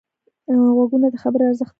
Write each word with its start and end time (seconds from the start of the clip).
غوږونه 0.75 1.07
د 1.11 1.15
خبرې 1.23 1.43
ارزښت 1.45 1.61
درک 1.61 1.65
کوي 1.65 1.69